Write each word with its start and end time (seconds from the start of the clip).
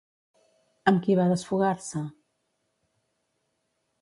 Amb 0.91 1.01
qui 1.03 1.17
va 1.19 1.27
desfogar-se? 1.33 2.03